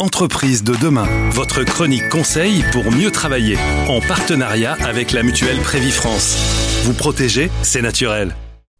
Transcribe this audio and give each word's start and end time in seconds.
Entreprise 0.00 0.64
de 0.64 0.72
demain, 0.76 1.04
votre 1.30 1.62
chronique 1.62 2.08
conseil 2.08 2.62
pour 2.72 2.90
mieux 2.90 3.10
travailler, 3.10 3.58
en 3.86 4.00
partenariat 4.00 4.72
avec 4.82 5.12
la 5.12 5.22
mutuelle 5.22 5.58
Prévifrance. 5.58 6.38
Vous 6.84 6.94
protéger, 6.94 7.50
c'est 7.62 7.82
naturel. 7.82 8.34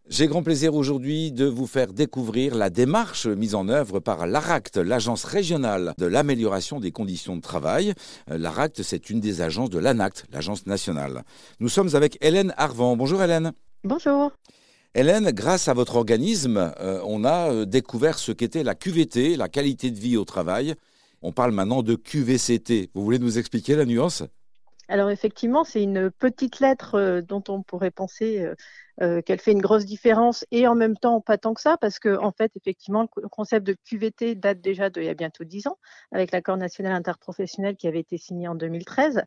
J'ai 0.08 0.28
grand 0.28 0.42
plaisir 0.42 0.74
aujourd'hui 0.74 1.30
de 1.30 1.44
vous 1.44 1.66
faire 1.66 1.92
découvrir 1.92 2.54
la 2.54 2.70
démarche 2.70 3.26
mise 3.26 3.54
en 3.54 3.68
œuvre 3.68 4.00
par 4.00 4.26
l'ARACT, 4.26 4.78
l'agence 4.78 5.24
régionale 5.24 5.92
de 5.98 6.06
l'amélioration 6.06 6.80
des 6.80 6.90
conditions 6.90 7.36
de 7.36 7.42
travail. 7.42 7.92
Euh, 8.30 8.38
L'ARACT, 8.38 8.82
c'est 8.82 9.10
une 9.10 9.20
des 9.20 9.42
agences 9.42 9.68
de 9.68 9.78
l'ANACT, 9.78 10.24
l'agence 10.32 10.64
nationale. 10.64 11.24
Nous 11.60 11.68
sommes 11.68 11.94
avec 11.94 12.16
Hélène 12.22 12.54
Arvan. 12.56 12.96
Bonjour 12.96 13.22
Hélène. 13.22 13.52
Bonjour. 13.84 14.32
Hélène, 14.94 15.30
grâce 15.32 15.68
à 15.68 15.74
votre 15.74 15.96
organisme, 15.96 16.72
euh, 16.80 17.02
on 17.04 17.24
a 17.24 17.52
euh, 17.52 17.66
découvert 17.66 18.18
ce 18.18 18.32
qu'était 18.32 18.64
la 18.64 18.74
QVT, 18.74 19.36
la 19.36 19.50
qualité 19.50 19.90
de 19.90 19.98
vie 19.98 20.16
au 20.16 20.24
travail. 20.24 20.74
On 21.22 21.32
parle 21.32 21.52
maintenant 21.52 21.82
de 21.82 21.96
QVCT. 21.96 22.90
Vous 22.94 23.04
voulez 23.04 23.18
nous 23.18 23.38
expliquer 23.38 23.76
la 23.76 23.84
nuance? 23.84 24.22
Alors 24.90 25.08
effectivement, 25.10 25.62
c'est 25.62 25.84
une 25.84 26.10
petite 26.10 26.58
lettre 26.58 26.96
euh, 26.96 27.22
dont 27.22 27.44
on 27.46 27.62
pourrait 27.62 27.92
penser 27.92 28.40
euh, 28.40 28.56
euh, 29.02 29.22
qu'elle 29.22 29.38
fait 29.38 29.52
une 29.52 29.60
grosse 29.60 29.84
différence 29.84 30.44
et 30.50 30.66
en 30.66 30.74
même 30.74 30.96
temps 30.96 31.20
pas 31.20 31.38
tant 31.38 31.54
que 31.54 31.60
ça 31.60 31.76
parce 31.76 32.00
que 32.00 32.18
en 32.18 32.32
fait 32.32 32.50
effectivement 32.56 33.08
le 33.16 33.28
concept 33.28 33.64
de 33.64 33.76
QVT 33.84 34.34
date 34.34 34.60
déjà 34.60 34.90
d'il 34.90 35.04
y 35.04 35.08
a 35.08 35.14
bientôt 35.14 35.44
dix 35.44 35.68
ans 35.68 35.78
avec 36.10 36.32
l'accord 36.32 36.56
national 36.56 36.92
interprofessionnel 36.92 37.76
qui 37.76 37.86
avait 37.86 38.00
été 38.00 38.18
signé 38.18 38.48
en 38.48 38.56
2013 38.56 39.22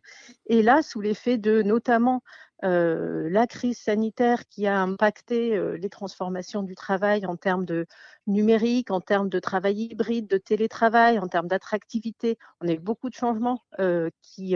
et 0.48 0.64
là 0.64 0.82
sous 0.82 1.00
l'effet 1.00 1.38
de 1.38 1.62
notamment 1.62 2.22
la 2.62 3.46
crise 3.46 3.78
sanitaire 3.78 4.48
qui 4.48 4.68
a 4.68 4.80
impacté 4.80 5.60
les 5.78 5.90
transformations 5.90 6.64
du 6.64 6.76
travail 6.76 7.26
en 7.26 7.36
termes 7.36 7.66
de 7.66 7.88
numérique, 8.26 8.90
en 8.90 9.02
termes 9.02 9.28
de 9.28 9.40
travail 9.40 9.90
hybride, 9.92 10.28
de 10.28 10.38
télétravail, 10.38 11.20
en 11.20 11.28
termes 11.28 11.50
d'attractivité. 11.50 12.38
On 12.62 12.70
a 12.70 12.72
eu 12.72 12.80
beaucoup 12.80 13.10
de 13.10 13.16
changements 13.16 13.62
qui, 14.22 14.56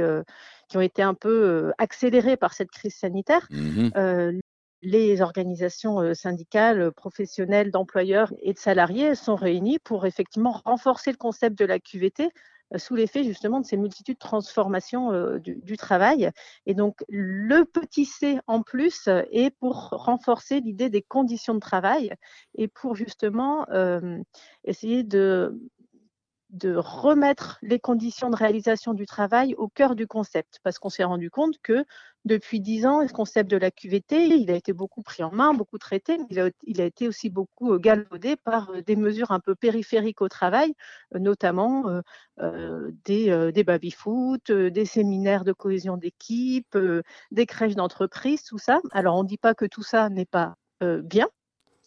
qui 0.68 0.78
ont 0.78 0.82
été 0.82 1.02
un 1.02 1.14
peu 1.14 1.72
accélérés 1.78 2.38
par 2.38 2.54
cette 2.54 2.72
crise 2.72 2.96
sanitaire. 2.96 3.48
Mmh 3.50 4.40
les 4.84 5.22
organisations 5.22 6.14
syndicales, 6.14 6.92
professionnelles, 6.92 7.72
d'employeurs 7.72 8.32
et 8.42 8.54
de 8.54 8.60
salariés 8.60 9.16
sont 9.16 9.36
réunies 9.36 9.80
pour 9.80 10.06
effectivement 10.06 10.62
renforcer 10.66 11.12
le 11.12 11.18
concept 11.18 11.58
de 11.58 11.66
la 11.66 11.80
QVT 11.80 12.30
sous 12.76 12.96
l'effet 12.96 13.24
justement 13.24 13.62
de 13.62 13.66
ces 13.66 13.78
multitudes 13.78 14.16
de 14.18 14.20
transformations 14.20 15.38
du, 15.40 15.78
travail. 15.78 16.30
Et 16.66 16.74
donc, 16.74 17.04
le 17.08 17.64
petit 17.64 18.06
C 18.06 18.40
en 18.46 18.62
plus 18.62 19.08
est 19.32 19.56
pour 19.60 19.90
renforcer 19.92 20.60
l'idée 20.60 20.90
des 20.90 21.02
conditions 21.02 21.56
de 21.56 21.60
travail 21.60 22.14
et 22.56 22.68
pour 22.68 22.96
justement 22.96 23.66
essayer 24.64 25.04
de 25.04 25.58
de 26.50 26.76
remettre 26.76 27.60
les 27.62 27.80
conditions 27.80 28.30
de 28.30 28.36
réalisation 28.36 28.94
du 28.94 29.06
travail 29.06 29.54
au 29.56 29.68
cœur 29.68 29.96
du 29.96 30.08
concept, 30.08 30.60
parce 30.64 30.80
qu'on 30.80 30.90
s'est 30.90 31.04
rendu 31.04 31.30
compte 31.30 31.58
que 31.62 31.86
depuis 32.24 32.60
dix 32.60 32.86
ans, 32.86 33.08
ce 33.08 33.14
concept 33.14 33.50
de 33.50 33.58
la 33.58 33.72
QVT, 33.72 34.28
il 34.38 34.52
a 34.52 34.56
été 34.56 34.74
beaucoup 34.74 35.02
pris 35.02 35.24
en 35.24 35.32
main, 35.32 35.54
beaucoup 35.54 35.78
traité, 35.78 36.18
mais 36.18 36.52
il 36.64 36.82
a, 36.82 36.86
été 36.86 37.08
aussi 37.08 37.30
beaucoup 37.30 37.74
euh, 37.74 37.80
galvaudé 37.80 38.36
par 38.36 38.70
euh, 38.70 38.82
des 38.82 38.96
mesures 38.96 39.32
un 39.32 39.40
peu 39.40 39.56
périphériques 39.56 40.22
au 40.22 40.28
travail, 40.28 40.74
euh, 41.16 41.20
notamment 41.20 41.86
des, 43.06 43.52
des 43.54 43.64
baby-foot, 43.64 44.52
des 44.52 44.86
séminaires 44.86 45.44
de 45.44 45.54
cohésion 45.54 45.98
d'équipe, 45.98 46.78
des 47.32 47.46
crèches 47.46 47.76
d'entreprise, 47.76 48.44
tout 48.44 48.58
ça. 48.60 48.80
Alors, 48.92 49.16
on 49.16 49.24
ne 49.24 49.28
dit 49.28 49.38
pas 49.38 49.56
que 49.56 49.66
tout 49.66 49.84
ça 49.84 50.10
n'est 50.10 50.26
pas 50.26 50.56
bien 50.82 51.28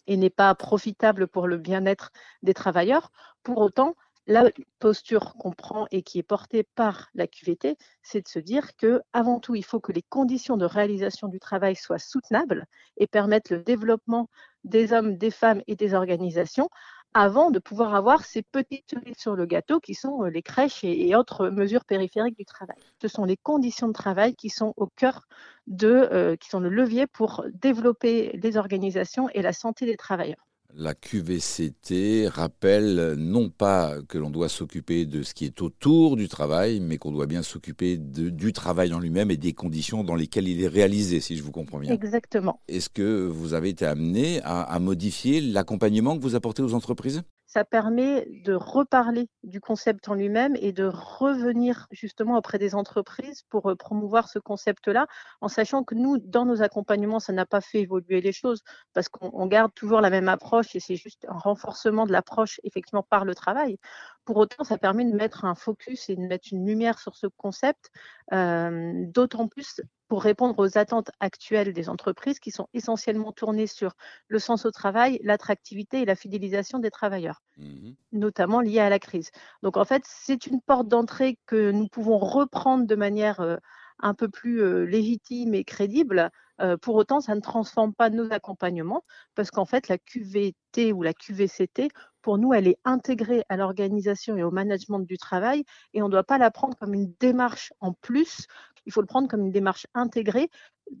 et 0.07 0.17
n'est 0.17 0.29
pas 0.29 0.53
profitable 0.55 1.27
pour 1.27 1.47
le 1.47 1.57
bien-être 1.57 2.11
des 2.43 2.53
travailleurs. 2.53 3.11
Pour 3.43 3.59
autant, 3.59 3.95
la 4.27 4.49
posture 4.79 5.33
qu'on 5.39 5.51
prend 5.51 5.87
et 5.91 6.03
qui 6.03 6.19
est 6.19 6.23
portée 6.23 6.63
par 6.75 7.09
la 7.15 7.27
QVT, 7.27 7.77
c'est 8.03 8.21
de 8.21 8.27
se 8.27 8.39
dire 8.39 8.75
que 8.75 9.01
avant 9.13 9.39
tout, 9.39 9.55
il 9.55 9.65
faut 9.65 9.79
que 9.79 9.91
les 9.91 10.03
conditions 10.03 10.57
de 10.57 10.65
réalisation 10.65 11.27
du 11.27 11.39
travail 11.39 11.75
soient 11.75 11.99
soutenables 11.99 12.65
et 12.97 13.07
permettent 13.07 13.49
le 13.49 13.63
développement 13.63 14.29
des 14.63 14.93
hommes, 14.93 15.17
des 15.17 15.31
femmes 15.31 15.61
et 15.67 15.75
des 15.75 15.93
organisations 15.93 16.69
avant 17.13 17.51
de 17.51 17.59
pouvoir 17.59 17.93
avoir 17.93 18.23
ces 18.23 18.41
petites 18.41 18.89
cerises 18.89 19.17
sur 19.17 19.35
le 19.35 19.45
gâteau 19.45 19.79
qui 19.79 19.95
sont 19.95 20.23
euh, 20.23 20.29
les 20.29 20.41
crèches 20.41 20.83
et, 20.83 21.13
autres 21.15 21.49
mesures 21.49 21.83
périphériques 21.83 22.37
du 22.37 22.45
travail. 22.45 22.77
Ce 23.01 23.07
sont 23.07 23.25
les 23.25 23.37
conditions 23.37 23.87
de 23.87 23.93
travail 23.93 24.35
qui 24.35 24.49
sont 24.49 24.73
au 24.77 24.87
cœur 24.87 25.27
de, 25.67 25.87
euh, 25.89 26.35
qui 26.37 26.49
sont 26.49 26.59
le 26.59 26.69
levier 26.69 27.07
pour 27.07 27.45
développer 27.53 28.31
les 28.41 28.57
organisations 28.57 29.27
et 29.29 29.41
la 29.41 29.53
santé 29.53 29.85
des 29.85 29.97
travailleurs. 29.97 30.47
La 30.75 30.93
QVCT 30.93 32.27
rappelle 32.27 33.15
non 33.17 33.49
pas 33.49 33.95
que 34.07 34.17
l'on 34.17 34.29
doit 34.29 34.47
s'occuper 34.47 35.05
de 35.05 35.21
ce 35.21 35.33
qui 35.33 35.45
est 35.45 35.61
autour 35.61 36.15
du 36.15 36.29
travail, 36.29 36.79
mais 36.79 36.97
qu'on 36.97 37.11
doit 37.11 37.27
bien 37.27 37.43
s'occuper 37.43 37.97
du 37.97 38.53
travail 38.53 38.93
en 38.93 38.99
lui-même 38.99 39.31
et 39.31 39.37
des 39.37 39.53
conditions 39.53 40.03
dans 40.03 40.15
lesquelles 40.15 40.47
il 40.47 40.61
est 40.61 40.67
réalisé, 40.67 41.19
si 41.19 41.35
je 41.35 41.43
vous 41.43 41.51
comprends 41.51 41.79
bien. 41.79 41.93
Exactement. 41.93 42.61
Est-ce 42.67 42.89
que 42.89 43.27
vous 43.27 43.53
avez 43.53 43.69
été 43.69 43.85
amené 43.85 44.39
à 44.43 44.79
modifier 44.79 45.41
l'accompagnement 45.41 46.17
que 46.17 46.23
vous 46.23 46.35
apportez 46.35 46.61
aux 46.61 46.73
entreprises? 46.73 47.21
Ça 47.53 47.65
permet 47.65 48.25
de 48.45 48.53
reparler 48.53 49.27
du 49.43 49.59
concept 49.59 50.07
en 50.07 50.13
lui-même 50.13 50.55
et 50.55 50.71
de 50.71 50.85
revenir 50.85 51.85
justement 51.91 52.37
auprès 52.37 52.57
des 52.57 52.75
entreprises 52.75 53.43
pour 53.49 53.69
euh, 53.69 53.75
promouvoir 53.75 54.29
ce 54.29 54.39
concept-là, 54.39 55.05
en 55.41 55.49
sachant 55.49 55.83
que 55.83 55.93
nous, 55.93 56.17
dans 56.17 56.45
nos 56.45 56.61
accompagnements, 56.61 57.19
ça 57.19 57.33
n'a 57.33 57.45
pas 57.45 57.59
fait 57.59 57.81
évoluer 57.81 58.21
les 58.21 58.31
choses 58.31 58.61
parce 58.93 59.09
qu'on 59.09 59.47
garde 59.47 59.73
toujours 59.73 59.99
la 59.99 60.09
même 60.09 60.29
approche 60.29 60.73
et 60.77 60.79
c'est 60.79 60.95
juste 60.95 61.25
un 61.27 61.37
renforcement 61.37 62.05
de 62.05 62.13
l'approche 62.13 62.61
effectivement 62.63 63.03
par 63.03 63.25
le 63.25 63.35
travail. 63.35 63.77
Pour 64.25 64.37
autant, 64.37 64.63
ça 64.63 64.77
permet 64.77 65.05
de 65.05 65.15
mettre 65.15 65.45
un 65.45 65.55
focus 65.55 66.09
et 66.09 66.15
de 66.15 66.21
mettre 66.21 66.49
une 66.51 66.65
lumière 66.65 66.99
sur 66.99 67.15
ce 67.15 67.27
concept, 67.27 67.89
euh, 68.33 69.05
d'autant 69.07 69.47
plus 69.47 69.81
pour 70.07 70.23
répondre 70.23 70.59
aux 70.59 70.77
attentes 70.77 71.09
actuelles 71.21 71.71
des 71.71 71.87
entreprises 71.87 72.39
qui 72.39 72.51
sont 72.51 72.67
essentiellement 72.73 73.31
tournées 73.31 73.65
sur 73.65 73.93
le 74.27 74.39
sens 74.39 74.65
au 74.65 74.71
travail, 74.71 75.19
l'attractivité 75.23 76.01
et 76.01 76.05
la 76.05 76.15
fidélisation 76.15 76.79
des 76.79 76.91
travailleurs, 76.91 77.41
mmh 77.57 77.91
notamment 78.11 78.59
liées 78.59 78.81
à 78.81 78.89
la 78.89 78.99
crise. 78.99 79.31
Donc 79.63 79.77
en 79.77 79.85
fait, 79.85 80.03
c'est 80.05 80.45
une 80.45 80.61
porte 80.61 80.89
d'entrée 80.89 81.39
que 81.45 81.71
nous 81.71 81.87
pouvons 81.87 82.17
reprendre 82.17 82.85
de 82.85 82.95
manière 82.95 83.39
euh, 83.39 83.55
un 83.99 84.13
peu 84.13 84.27
plus 84.27 84.61
euh, 84.61 84.83
légitime 84.83 85.53
et 85.53 85.63
crédible. 85.63 86.29
Euh, 86.61 86.77
pour 86.77 86.95
autant, 86.95 87.21
ça 87.21 87.35
ne 87.35 87.41
transforme 87.41 87.93
pas 87.93 88.09
nos 88.09 88.31
accompagnements 88.31 89.03
parce 89.35 89.51
qu'en 89.51 89.65
fait, 89.65 89.87
la 89.87 89.97
QVT 89.97 90.93
ou 90.93 91.01
la 91.01 91.13
QVCT, 91.13 91.89
pour 92.21 92.37
nous, 92.37 92.53
elle 92.53 92.67
est 92.67 92.77
intégrée 92.85 93.43
à 93.49 93.57
l'organisation 93.57 94.37
et 94.37 94.43
au 94.43 94.51
management 94.51 94.99
du 94.99 95.17
travail 95.17 95.63
et 95.93 96.01
on 96.01 96.05
ne 96.05 96.11
doit 96.11 96.23
pas 96.23 96.37
la 96.37 96.51
prendre 96.51 96.77
comme 96.77 96.93
une 96.93 97.13
démarche 97.19 97.73
en 97.79 97.93
plus. 97.93 98.45
Il 98.85 98.91
faut 98.91 99.01
le 99.01 99.07
prendre 99.07 99.27
comme 99.27 99.45
une 99.45 99.51
démarche 99.51 99.87
intégrée 99.93 100.49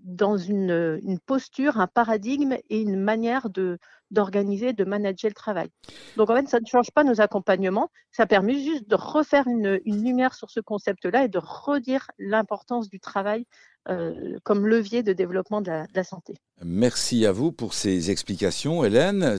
dans 0.03 0.37
une, 0.37 0.99
posture, 1.25 1.79
un 1.79 1.87
paradigme 1.87 2.57
et 2.69 2.81
une 2.81 2.99
manière 2.99 3.49
de, 3.49 3.77
d'organiser, 4.09 4.73
de 4.73 4.83
manager 4.83 5.29
le 5.29 5.35
travail. 5.35 5.69
Donc 6.17 6.29
en 6.29 6.35
fait, 6.35 6.47
ça 6.47 6.59
ne 6.59 6.65
change 6.65 6.91
pas 6.91 7.03
nos 7.03 7.21
accompagnements, 7.21 7.89
ça 8.11 8.25
permet 8.25 8.59
juste 8.59 8.89
de 8.89 8.95
refaire 8.95 9.47
une, 9.47 9.79
lumière 9.85 10.33
sur 10.33 10.49
ce 10.49 10.59
concept-là 10.59 11.25
et 11.25 11.27
de 11.27 11.39
redire 11.39 12.07
l'importance 12.19 12.89
du 12.89 12.99
travail 12.99 13.45
euh, 13.89 14.37
comme 14.43 14.67
levier 14.67 15.03
de 15.03 15.13
développement 15.13 15.61
de 15.61 15.71
la 15.93 16.03
santé. 16.03 16.35
Merci 16.63 17.25
à 17.25 17.31
vous 17.31 17.51
pour 17.51 17.73
ces 17.73 18.11
explications, 18.11 18.83
Hélène. 18.83 19.37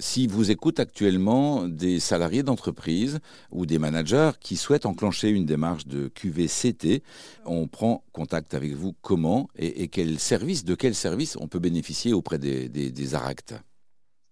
Si 0.00 0.26
vous 0.26 0.50
écoutez 0.50 0.82
actuellement 0.82 1.68
des 1.68 2.00
salariés 2.00 2.42
d'entreprise 2.42 3.20
ou 3.52 3.64
des 3.64 3.78
managers 3.78 4.32
qui 4.40 4.56
souhaitent 4.56 4.86
enclencher 4.86 5.28
une 5.28 5.46
démarche 5.46 5.86
de 5.86 6.08
QVCT, 6.08 7.02
on 7.46 7.68
prend 7.68 8.02
contact 8.12 8.54
avec 8.54 8.72
vous 8.72 8.94
comment 9.02 9.48
et, 9.56 9.86
quel 9.88 10.18
service, 10.18 10.64
de 10.64 10.74
quel 10.74 10.94
service 10.94 11.36
on 11.40 11.46
peut 11.46 11.60
bénéficier 11.60 12.12
auprès 12.12 12.38
des, 12.38 13.14
ARACT 13.14 13.54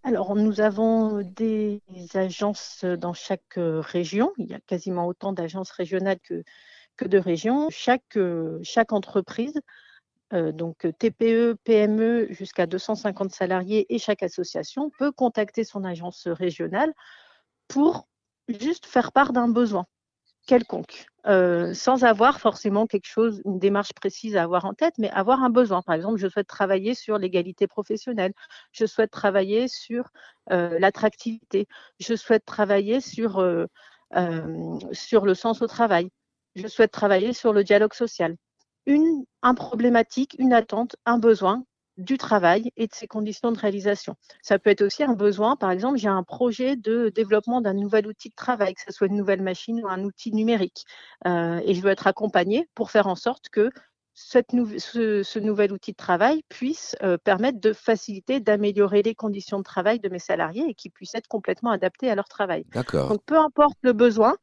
alors, 0.04 0.34
nous 0.34 0.60
avons 0.60 1.22
des 1.22 1.80
agences 2.14 2.84
dans 2.84 3.12
chaque 3.12 3.54
région. 3.56 4.32
Il 4.36 4.46
y 4.46 4.52
a 4.52 4.58
quasiment 4.58 5.06
autant 5.06 5.32
d'agences 5.32 5.70
régionales 5.70 6.18
que, 6.18 6.42
de 7.06 7.18
régions. 7.18 7.68
Chaque, 7.70 8.18
chaque 8.64 8.92
entreprise 8.92 9.54
euh, 9.56 9.60
donc 10.32 10.86
euh, 10.86 10.92
TPE, 10.92 11.56
PME 11.64 12.28
jusqu'à 12.30 12.66
250 12.66 13.30
salariés 13.32 13.86
et 13.94 13.98
chaque 13.98 14.22
association 14.22 14.90
peut 14.98 15.12
contacter 15.12 15.64
son 15.64 15.84
agence 15.84 16.26
régionale 16.26 16.92
pour 17.68 18.08
juste 18.48 18.86
faire 18.86 19.12
part 19.12 19.32
d'un 19.32 19.48
besoin 19.48 19.86
quelconque, 20.46 21.06
euh, 21.26 21.72
sans 21.72 22.02
avoir 22.02 22.40
forcément 22.40 22.86
quelque 22.86 23.06
chose, 23.06 23.42
une 23.44 23.60
démarche 23.60 23.92
précise 23.92 24.36
à 24.36 24.42
avoir 24.42 24.64
en 24.64 24.74
tête, 24.74 24.94
mais 24.98 25.08
avoir 25.10 25.42
un 25.42 25.50
besoin. 25.50 25.82
Par 25.82 25.94
exemple, 25.94 26.18
je 26.18 26.26
souhaite 26.28 26.48
travailler 26.48 26.94
sur 26.94 27.18
l'égalité 27.18 27.68
professionnelle, 27.68 28.32
je 28.72 28.86
souhaite 28.86 29.12
travailler 29.12 29.68
sur 29.68 30.10
l'attractivité, 30.48 31.68
je 32.00 32.16
souhaite 32.16 32.44
travailler 32.44 33.00
sur, 33.00 33.34
sur 34.92 35.24
le 35.24 35.34
sens 35.34 35.62
au 35.62 35.68
travail, 35.68 36.10
je 36.56 36.66
souhaite 36.66 36.90
travailler 36.90 37.32
sur 37.32 37.52
le 37.52 37.62
dialogue 37.62 37.94
social 37.94 38.36
une 38.86 39.24
un 39.42 39.54
problématique, 39.54 40.36
une 40.38 40.52
attente, 40.52 40.96
un 41.04 41.18
besoin 41.18 41.64
du 41.98 42.16
travail 42.16 42.70
et 42.76 42.86
de 42.86 42.94
ses 42.94 43.06
conditions 43.06 43.52
de 43.52 43.58
réalisation. 43.58 44.16
Ça 44.42 44.58
peut 44.58 44.70
être 44.70 44.82
aussi 44.82 45.02
un 45.02 45.14
besoin, 45.14 45.56
par 45.56 45.70
exemple, 45.70 45.98
j'ai 45.98 46.08
un 46.08 46.22
projet 46.22 46.76
de 46.76 47.10
développement 47.14 47.60
d'un 47.60 47.74
nouvel 47.74 48.06
outil 48.06 48.30
de 48.30 48.34
travail, 48.34 48.74
que 48.74 48.80
ce 48.86 48.92
soit 48.92 49.08
une 49.08 49.16
nouvelle 49.16 49.42
machine 49.42 49.82
ou 49.84 49.88
un 49.88 50.02
outil 50.02 50.32
numérique, 50.32 50.84
euh, 51.26 51.60
et 51.64 51.74
je 51.74 51.82
veux 51.82 51.90
être 51.90 52.06
accompagnée 52.06 52.68
pour 52.74 52.90
faire 52.90 53.08
en 53.08 53.16
sorte 53.16 53.48
que 53.50 53.70
cette 54.14 54.50
ce, 54.78 55.22
ce, 55.22 55.38
nouvel 55.38 55.72
outil 55.72 55.92
de 55.92 55.96
travail 55.96 56.42
puisse 56.48 56.96
euh, 57.02 57.16
permettre 57.16 57.60
de 57.60 57.72
faciliter, 57.72 58.40
d'améliorer 58.40 59.02
les 59.02 59.14
conditions 59.14 59.58
de 59.58 59.62
travail 59.62 60.00
de 60.00 60.08
mes 60.08 60.18
salariés 60.18 60.64
et 60.68 60.74
qu'ils 60.74 60.90
puissent 60.90 61.14
être 61.14 61.28
complètement 61.28 61.70
adaptés 61.70 62.10
à 62.10 62.14
leur 62.14 62.28
travail. 62.28 62.64
Donc, 63.08 63.22
peu 63.24 63.38
importe 63.38 63.78
le 63.80 63.94
besoin, 63.94 64.36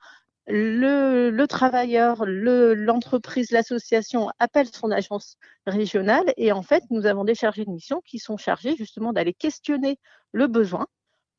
le, 0.50 1.30
le 1.30 1.48
travailleur, 1.48 2.26
l'entreprise, 2.26 3.52
l'association 3.52 4.30
appelle 4.40 4.68
son 4.68 4.92
agence 4.92 5.38
régionale 5.68 6.34
et 6.38 6.52
en 6.52 6.64
fait, 6.64 6.84
nous 6.90 7.06
avons 7.06 7.24
des 7.24 7.36
chargés 7.36 7.66
de 7.66 7.72
mission 7.72 8.02
qui 8.06 8.20
sont 8.20 8.38
chargés 8.38 8.76
justement 8.76 9.14
d'aller 9.14 9.34
questionner 9.34 10.00
le 10.32 10.48
besoin 10.48 10.88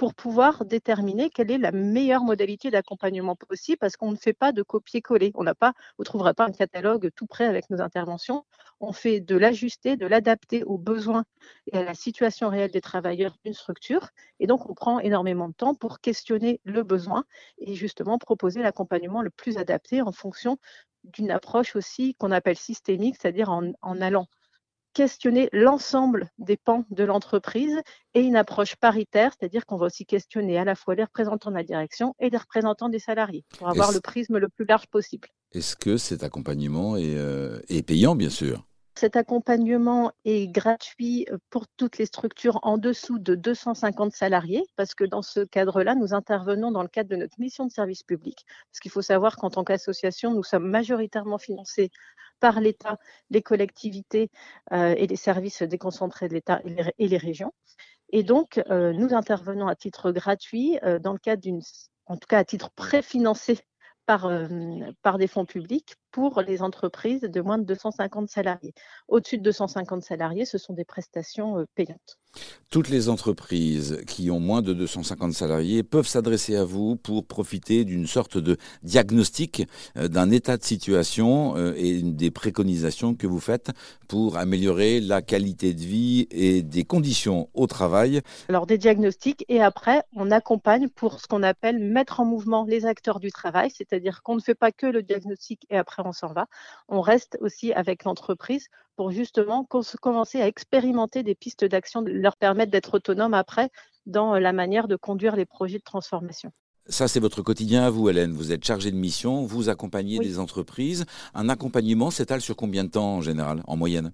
pour 0.00 0.14
pouvoir 0.14 0.64
déterminer 0.64 1.28
quelle 1.28 1.50
est 1.50 1.58
la 1.58 1.72
meilleure 1.72 2.24
modalité 2.24 2.70
d'accompagnement 2.70 3.36
possible 3.36 3.76
parce 3.76 3.98
qu'on 3.98 4.12
ne 4.12 4.16
fait 4.16 4.32
pas 4.32 4.50
de 4.50 4.62
copier-coller. 4.62 5.30
On 5.34 5.44
n'a 5.44 5.54
pas, 5.54 5.74
vous 5.98 6.04
ne 6.04 6.06
trouverez 6.06 6.32
pas 6.32 6.46
un 6.46 6.52
catalogue 6.52 7.10
tout 7.14 7.26
prêt 7.26 7.44
avec 7.44 7.68
nos 7.68 7.82
interventions. 7.82 8.46
On 8.80 8.94
fait 8.94 9.20
de 9.20 9.36
l'ajuster, 9.36 9.98
de 9.98 10.06
l'adapter 10.06 10.64
aux 10.64 10.78
besoins 10.78 11.24
et 11.70 11.76
à 11.76 11.84
la 11.84 11.92
situation 11.92 12.48
réelle 12.48 12.70
des 12.70 12.80
travailleurs 12.80 13.36
d'une 13.44 13.52
structure. 13.52 14.08
Et 14.38 14.46
donc, 14.46 14.70
on 14.70 14.74
prend 14.74 15.00
énormément 15.00 15.48
de 15.48 15.54
temps 15.54 15.74
pour 15.74 16.00
questionner 16.00 16.62
le 16.64 16.82
besoin 16.82 17.24
et 17.58 17.74
justement 17.74 18.16
proposer 18.16 18.62
l'accompagnement 18.62 19.20
le 19.20 19.28
plus 19.28 19.58
adapté 19.58 20.00
en 20.00 20.12
fonction 20.12 20.56
d'une 21.04 21.30
approche 21.30 21.76
aussi 21.76 22.14
qu'on 22.14 22.30
appelle 22.30 22.56
systémique, 22.56 23.16
c'est-à-dire 23.20 23.50
en, 23.50 23.72
en 23.82 24.00
allant 24.00 24.28
questionner 24.92 25.48
l'ensemble 25.52 26.30
des 26.38 26.56
pans 26.56 26.84
de 26.90 27.04
l'entreprise 27.04 27.80
et 28.14 28.20
une 28.20 28.36
approche 28.36 28.76
paritaire, 28.76 29.32
c'est-à-dire 29.38 29.66
qu'on 29.66 29.76
va 29.76 29.86
aussi 29.86 30.06
questionner 30.06 30.58
à 30.58 30.64
la 30.64 30.74
fois 30.74 30.94
les 30.94 31.04
représentants 31.04 31.50
de 31.50 31.56
la 31.56 31.64
direction 31.64 32.14
et 32.18 32.30
les 32.30 32.36
représentants 32.36 32.88
des 32.88 32.98
salariés 32.98 33.44
pour 33.58 33.68
avoir 33.68 33.92
le 33.92 34.00
prisme 34.00 34.38
le 34.38 34.48
plus 34.48 34.64
large 34.64 34.86
possible. 34.86 35.28
Est-ce 35.52 35.76
que 35.76 35.96
cet 35.96 36.22
accompagnement 36.22 36.96
est, 36.96 37.16
euh, 37.16 37.60
est 37.68 37.82
payant, 37.82 38.14
bien 38.14 38.30
sûr? 38.30 38.64
Cet 38.94 39.16
accompagnement 39.16 40.12
est 40.24 40.48
gratuit 40.48 41.26
euh, 41.30 41.38
pour 41.50 41.66
toutes 41.76 41.98
les 41.98 42.06
structures 42.06 42.58
en 42.62 42.78
dessous 42.78 43.18
de 43.18 43.34
250 43.34 44.12
salariés, 44.12 44.64
parce 44.76 44.94
que 44.94 45.04
dans 45.04 45.22
ce 45.22 45.40
cadre-là, 45.40 45.94
nous 45.94 46.14
intervenons 46.14 46.70
dans 46.70 46.82
le 46.82 46.88
cadre 46.88 47.08
de 47.10 47.16
notre 47.16 47.38
mission 47.40 47.66
de 47.66 47.72
service 47.72 48.02
public. 48.02 48.44
Parce 48.70 48.80
qu'il 48.80 48.90
faut 48.90 49.02
savoir 49.02 49.36
qu'en 49.36 49.50
tant 49.50 49.64
qu'association, 49.64 50.32
nous 50.34 50.42
sommes 50.42 50.68
majoritairement 50.68 51.38
financés 51.38 51.90
par 52.40 52.60
l'État, 52.60 52.98
les 53.30 53.42
collectivités 53.42 54.30
euh, 54.72 54.94
et 54.96 55.06
les 55.06 55.16
services 55.16 55.62
déconcentrés 55.62 56.28
de 56.28 56.34
l'État 56.34 56.60
et, 56.98 57.08
les 57.08 57.16
régions. 57.16 57.52
Et 58.10 58.22
donc, 58.22 58.60
euh, 58.70 58.92
nous 58.92 59.14
intervenons 59.14 59.68
à 59.68 59.76
titre 59.76 60.10
gratuit 60.10 60.78
dans 61.00 61.12
le 61.12 61.18
cadre 61.18 61.42
d'une, 61.42 61.60
en 62.06 62.16
tout 62.16 62.26
cas 62.26 62.38
à 62.38 62.44
titre 62.44 62.70
préfinancé 62.70 63.58
par, 64.06 64.30
par 65.02 65.18
des 65.18 65.28
fonds 65.28 65.44
publics 65.46 65.94
pour 66.10 66.40
les 66.42 66.62
entreprises 66.62 67.22
de 67.22 67.40
moins 67.40 67.58
de 67.58 67.64
250 67.64 68.28
salariés. 68.28 68.74
Au-dessus 69.08 69.38
de 69.38 69.42
250 69.44 70.02
salariés, 70.02 70.44
ce 70.44 70.58
sont 70.58 70.74
des 70.74 70.84
prestations 70.84 71.64
payantes. 71.74 72.18
Toutes 72.70 72.88
les 72.88 73.08
entreprises 73.08 74.00
qui 74.06 74.30
ont 74.30 74.38
moins 74.38 74.62
de 74.62 74.72
250 74.72 75.32
salariés 75.32 75.82
peuvent 75.82 76.06
s'adresser 76.06 76.54
à 76.54 76.64
vous 76.64 76.94
pour 76.94 77.26
profiter 77.26 77.84
d'une 77.84 78.06
sorte 78.06 78.38
de 78.38 78.56
diagnostic 78.84 79.66
euh, 79.96 80.06
d'un 80.06 80.30
état 80.30 80.56
de 80.56 80.62
situation 80.62 81.56
euh, 81.56 81.74
et 81.76 82.00
des 82.00 82.30
préconisations 82.30 83.16
que 83.16 83.26
vous 83.26 83.40
faites 83.40 83.72
pour 84.06 84.36
améliorer 84.36 85.00
la 85.00 85.20
qualité 85.20 85.74
de 85.74 85.80
vie 85.80 86.28
et 86.30 86.62
des 86.62 86.84
conditions 86.84 87.48
au 87.54 87.66
travail. 87.66 88.20
Alors 88.48 88.66
des 88.66 88.78
diagnostics 88.78 89.44
et 89.48 89.60
après 89.60 90.02
on 90.14 90.30
accompagne 90.30 90.88
pour 90.88 91.20
ce 91.20 91.26
qu'on 91.26 91.42
appelle 91.42 91.80
mettre 91.80 92.20
en 92.20 92.24
mouvement 92.24 92.64
les 92.68 92.86
acteurs 92.86 93.18
du 93.18 93.32
travail, 93.32 93.70
c'est-à-dire 93.70 94.22
qu'on 94.22 94.36
ne 94.36 94.40
fait 94.40 94.54
pas 94.54 94.70
que 94.70 94.86
le 94.86 95.02
diagnostic 95.02 95.66
et 95.70 95.76
après 95.76 95.99
on 96.06 96.12
s'en 96.12 96.32
va. 96.32 96.46
On 96.88 97.00
reste 97.00 97.38
aussi 97.40 97.72
avec 97.72 98.04
l'entreprise 98.04 98.68
pour 98.96 99.10
justement 99.10 99.66
commencer 100.00 100.40
à 100.40 100.46
expérimenter 100.46 101.22
des 101.22 101.34
pistes 101.34 101.64
d'action, 101.64 102.02
leur 102.06 102.36
permettre 102.36 102.70
d'être 102.70 102.94
autonomes 102.94 103.34
après 103.34 103.70
dans 104.06 104.38
la 104.38 104.52
manière 104.52 104.88
de 104.88 104.96
conduire 104.96 105.36
les 105.36 105.46
projets 105.46 105.78
de 105.78 105.84
transformation. 105.84 106.52
Ça, 106.86 107.06
c'est 107.06 107.20
votre 107.20 107.42
quotidien 107.42 107.84
à 107.84 107.90
vous, 107.90 108.08
Hélène. 108.08 108.32
Vous 108.32 108.52
êtes 108.52 108.64
chargée 108.64 108.90
de 108.90 108.96
mission, 108.96 109.44
vous 109.44 109.68
accompagnez 109.68 110.18
des 110.18 110.38
entreprises. 110.38 111.04
Un 111.34 111.48
accompagnement 111.48 112.10
s'étale 112.10 112.40
sur 112.40 112.56
combien 112.56 112.84
de 112.84 112.90
temps 112.90 113.16
en 113.16 113.20
général, 113.20 113.62
en 113.66 113.76
moyenne? 113.76 114.12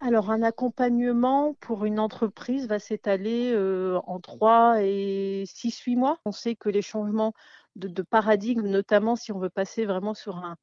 Alors, 0.00 0.30
un 0.30 0.42
accompagnement 0.42 1.54
pour 1.60 1.84
une 1.84 1.98
entreprise 1.98 2.66
va 2.66 2.78
s'étaler 2.78 3.52
euh, 3.54 3.98
en 4.06 4.20
3 4.20 4.82
et 4.82 5.44
6-8 5.46 5.96
mois. 5.96 6.18
On 6.24 6.32
sait 6.32 6.56
que 6.56 6.68
les 6.68 6.82
changements 6.82 7.32
de, 7.76 8.02
paradigme, 8.02 8.66
notamment 8.68 9.16
si 9.16 9.32
on 9.32 9.38
veut 9.38 9.50
passer 9.50 9.84
vraiment 9.84 10.14
sur 10.14 10.36
un, 10.38 10.56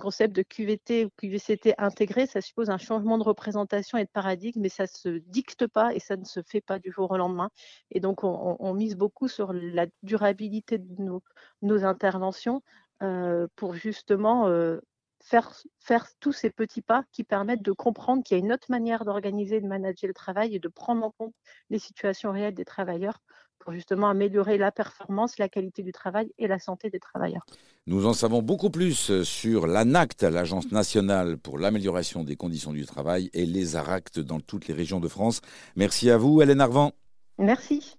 concept 0.00 0.34
de 0.34 0.42
QVT 0.42 1.04
ou 1.04 1.10
QVCT 1.16 1.74
intégré, 1.78 2.26
ça 2.26 2.40
suppose 2.40 2.70
un 2.70 2.78
changement 2.78 3.18
de 3.18 3.22
représentation 3.22 3.98
et 3.98 4.04
de 4.04 4.10
paradigme, 4.10 4.60
mais 4.60 4.68
ça 4.68 4.82
ne 4.84 4.88
se 4.88 5.08
dicte 5.28 5.68
pas 5.68 5.94
et 5.94 6.00
ça 6.00 6.16
ne 6.16 6.24
se 6.24 6.40
fait 6.42 6.60
pas 6.60 6.80
du 6.80 6.90
jour 6.90 7.12
au 7.12 7.16
lendemain. 7.16 7.50
Et 7.92 8.00
donc, 8.00 8.24
on, 8.24 8.74
mise 8.74 8.96
beaucoup 8.96 9.28
sur 9.28 9.52
la 9.52 9.86
durabilité 10.02 10.78
de 10.78 11.20
nos, 11.62 11.84
interventions 11.84 12.62
euh, 13.02 13.46
pour 13.54 13.74
justement 13.74 14.48
euh, 14.48 14.80
faire, 15.22 15.52
faire 15.78 16.08
tous 16.20 16.32
ces 16.32 16.50
petits 16.50 16.82
pas 16.82 17.04
qui 17.12 17.24
permettent 17.24 17.62
de 17.62 17.72
comprendre 17.72 18.22
qu'il 18.22 18.36
y 18.36 18.40
a 18.40 18.44
une 18.44 18.52
autre 18.52 18.70
manière 18.70 19.04
d'organiser, 19.04 19.60
de 19.60 19.66
manager 19.66 20.08
le 20.08 20.14
travail 20.14 20.54
et 20.54 20.58
de 20.58 20.68
prendre 20.68 21.04
en 21.04 21.10
compte 21.12 21.34
les 21.70 21.78
situations 21.78 22.32
réelles 22.32 22.54
des 22.54 22.64
travailleurs 22.64 23.20
pour 23.58 23.72
justement 23.72 24.08
améliorer 24.08 24.58
la 24.58 24.70
performance, 24.70 25.38
la 25.38 25.48
qualité 25.48 25.82
du 25.82 25.92
travail 25.92 26.32
et 26.38 26.46
la 26.46 26.58
santé 26.58 26.90
des 26.90 27.00
travailleurs. 27.00 27.44
Nous 27.86 28.06
en 28.06 28.12
savons 28.12 28.42
beaucoup 28.42 28.70
plus 28.70 29.22
sur 29.22 29.66
l'ANACT, 29.66 30.22
l'Agence 30.22 30.72
nationale 30.72 31.38
pour 31.38 31.58
l'amélioration 31.58 32.24
des 32.24 32.36
conditions 32.36 32.72
du 32.72 32.84
travail, 32.84 33.30
et 33.32 33.46
les 33.46 33.76
ARACT 33.76 34.18
dans 34.18 34.40
toutes 34.40 34.66
les 34.66 34.74
régions 34.74 35.00
de 35.00 35.08
France. 35.08 35.40
Merci 35.76 36.10
à 36.10 36.16
vous, 36.16 36.42
Hélène 36.42 36.60
Arvan. 36.60 36.92
Merci. 37.38 37.96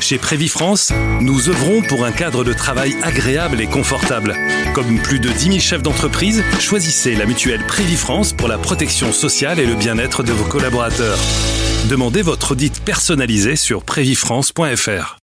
Chez 0.00 0.18
Prévifrance, 0.18 0.92
nous 1.20 1.48
œuvrons 1.48 1.82
pour 1.82 2.04
un 2.04 2.12
cadre 2.12 2.44
de 2.44 2.52
travail 2.52 2.92
agréable 3.02 3.60
et 3.60 3.66
confortable. 3.66 4.34
Comme 4.74 4.98
plus 4.98 5.20
de 5.20 5.28
10 5.28 5.38
000 5.44 5.58
chefs 5.60 5.82
d'entreprise, 5.82 6.42
choisissez 6.58 7.14
la 7.14 7.26
mutuelle 7.26 7.64
Prévifrance 7.66 8.32
pour 8.32 8.48
la 8.48 8.58
protection 8.58 9.12
sociale 9.12 9.60
et 9.60 9.66
le 9.66 9.76
bien-être 9.76 10.22
de 10.22 10.32
vos 10.32 10.48
collaborateurs. 10.48 11.18
Demandez 11.88 12.22
votre 12.22 12.52
audit 12.52 12.80
personnalisé 12.82 13.56
sur 13.56 13.82
prévifrance.fr. 13.82 15.23